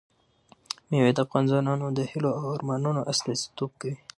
مېوې 0.89 1.11
د 1.15 1.19
افغان 1.25 1.43
ځوانانو 1.49 1.87
د 1.97 1.99
هیلو 2.11 2.29
او 2.39 2.45
ارمانونو 2.55 3.01
استازیتوب 3.11 3.71
کوي. 3.81 3.95